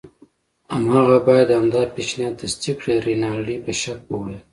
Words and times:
هماغه 0.75 1.19
باید 1.27 1.49
همدا 1.57 1.81
پیشنهاد 1.95 2.39
تصدیق 2.41 2.75
کړي. 2.81 2.95
رینالډي 3.07 3.57
په 3.65 3.71
شک 3.81 4.01
وویل. 4.07 4.41